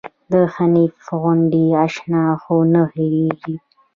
د 0.31 0.33
حنيف 0.53 0.95
غوندې 1.19 1.65
اشنا 1.85 2.23
خو 2.41 2.55
نه 2.73 2.81
هيريږي 2.93 3.55